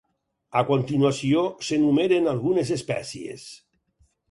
A 0.61 0.61
continuació 0.69 1.43
s'enumeren 1.67 2.33
algunes 2.33 2.73
espècies. 2.79 3.47